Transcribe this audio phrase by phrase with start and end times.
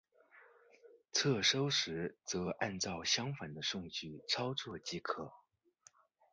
[1.13, 5.31] 撤收时则按照相反的顺序操作即可。